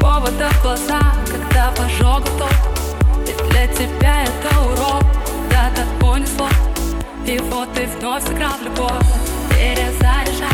вода 0.00 0.48
в 0.50 0.62
глаза, 0.62 1.00
когда 1.26 1.72
пожог 1.76 2.24
тот. 2.38 2.52
Ведь 3.26 3.48
для 3.50 3.66
тебя 3.68 4.24
это 4.24 4.60
урок, 4.60 5.04
когда-то 5.56 5.82
понесло 6.00 6.48
И 7.26 7.38
вот 7.38 7.72
ты 7.74 7.86
вновь 7.86 8.24
сыграл 8.24 8.52
в 8.52 8.62
любовь. 8.62 8.92
Перезаряжай 9.50 10.48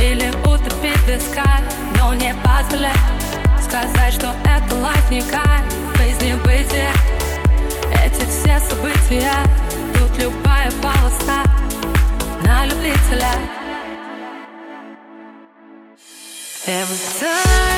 Или 0.00 0.30
утопить 0.44 0.96
в 0.98 1.08
искать 1.08 1.64
Но 1.98 2.14
не 2.14 2.34
позволяй 2.42 2.92
Сказать, 3.62 4.14
что 4.14 4.34
это 4.44 4.74
лайф 4.76 5.10
не 5.10 5.22
кайф. 5.22 5.64
Жизни 5.96 6.34
бытия 6.44 6.92
Эти 8.04 8.24
все 8.26 8.58
события. 8.60 9.32
Тут 9.94 10.18
любая 10.18 10.70
полоса 10.82 11.44
На 12.44 12.66
любителя. 12.66 13.30
Every 16.66 16.96
time 17.18 17.69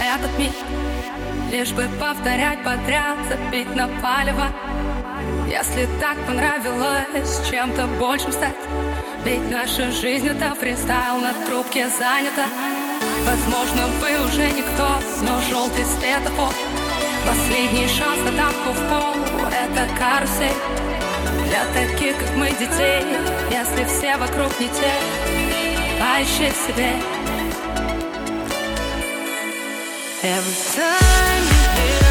этот 0.00 0.38
миг 0.38 0.52
Лишь 1.50 1.72
бы 1.72 1.88
повторять 2.00 2.62
подряд 2.64 3.18
Забить 3.28 3.74
на 3.74 3.88
палево. 4.02 4.46
Если 5.48 5.88
так 6.00 6.16
понравилось 6.26 7.40
Чем-то 7.48 7.86
большим 7.98 8.32
стать 8.32 8.56
Ведь 9.24 9.50
наша 9.50 9.90
жизнь 9.90 10.28
это 10.28 10.54
фристайл 10.54 11.18
На 11.18 11.32
трубке 11.46 11.88
занята. 11.88 12.46
Возможно, 13.24 13.86
вы 14.00 14.26
уже 14.26 14.50
никто 14.50 14.88
Но 15.22 15.40
желтый 15.48 15.84
светофор 15.84 16.52
Последний 17.26 17.88
шанс 17.88 18.20
на 18.24 18.32
тапку 18.32 18.70
в 18.70 18.88
пол 18.88 19.14
Это 19.46 19.88
карусель. 19.98 20.56
Для 21.48 21.64
таких, 21.74 22.16
как 22.16 22.36
мы, 22.36 22.50
детей 22.50 23.04
Если 23.50 23.84
все 23.84 24.16
вокруг 24.16 24.58
не 24.60 24.68
те 24.68 24.92
Поищи 25.98 26.50
в 26.50 26.66
себе 26.66 27.15
Every 30.22 30.72
time 30.74 31.42
you 31.42 32.00
feel 32.00 32.05